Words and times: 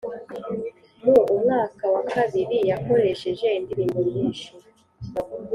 Mu 1.03 1.15
umwaka 1.33 1.83
wakabiri 1.93 2.57
yakoresheje 2.69 3.47
indirimbo 3.59 3.99
nyinshi 4.11 4.49